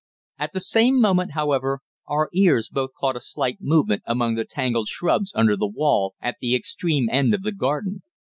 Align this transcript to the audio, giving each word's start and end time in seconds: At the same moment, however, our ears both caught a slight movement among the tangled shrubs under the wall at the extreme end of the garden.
At 0.39 0.53
the 0.53 0.59
same 0.59 0.99
moment, 0.99 1.33
however, 1.33 1.81
our 2.07 2.31
ears 2.33 2.69
both 2.69 2.89
caught 2.99 3.15
a 3.15 3.21
slight 3.21 3.57
movement 3.61 4.01
among 4.07 4.33
the 4.33 4.45
tangled 4.45 4.87
shrubs 4.87 5.31
under 5.35 5.55
the 5.55 5.67
wall 5.67 6.15
at 6.19 6.37
the 6.41 6.55
extreme 6.55 7.07
end 7.11 7.35
of 7.35 7.43
the 7.43 7.51
garden. 7.51 8.01